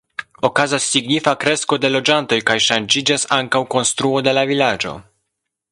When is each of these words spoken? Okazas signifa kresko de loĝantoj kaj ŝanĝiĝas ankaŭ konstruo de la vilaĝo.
Okazas 0.47 0.87
signifa 0.93 1.33
kresko 1.43 1.77
de 1.83 1.91
loĝantoj 1.91 2.41
kaj 2.49 2.57
ŝanĝiĝas 2.69 3.29
ankaŭ 3.39 3.65
konstruo 3.75 4.25
de 4.29 4.35
la 4.39 4.49
vilaĝo. 4.53 4.99